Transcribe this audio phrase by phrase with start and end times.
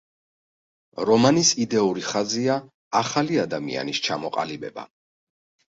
[1.09, 2.57] რომანის იდეური ხაზია,
[3.03, 4.93] ახალი ადამიანის ჩამოყალიბება.